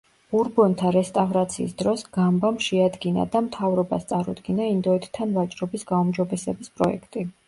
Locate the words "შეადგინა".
2.67-3.25